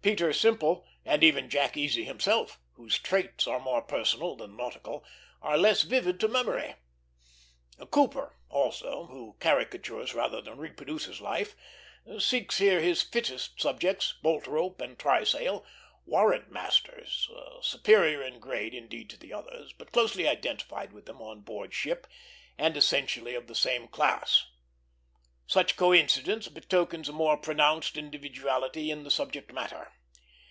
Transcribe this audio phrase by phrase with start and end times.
[0.00, 5.04] Peter Simple, and even Jack Easy himself, whose traits are more personal than nautical,
[5.42, 6.76] are less vivid to memory.
[7.90, 11.54] Cooper also, who caricatures rather than reproduces life,
[12.20, 15.62] seeks here his fittest subjects Boltrope and Trysail
[16.06, 17.28] warrant masters,
[17.60, 22.06] superior in grade indeed to the others, but closely identified with them on board ship,
[22.56, 24.46] and essentially of the same class.
[25.46, 29.92] Such coincidence betokens a more pronounced individuality in the subject matter.